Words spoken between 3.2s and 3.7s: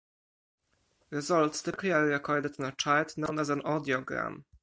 as an